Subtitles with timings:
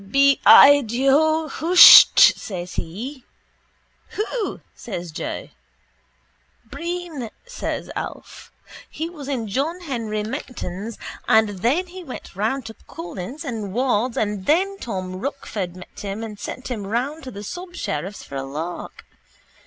[0.03, 3.23] —Bi i dho husht, says he.
[4.13, 4.61] —Who?
[4.73, 5.49] says Joe.
[6.65, 8.51] —Breen, says Alf.
[8.89, 14.17] He was in John Henry Menton's and then he went round to Collis and Ward's
[14.17, 18.43] and then Tom Rochford met him and sent him round to the subsheriff's for a
[18.43, 19.05] lark.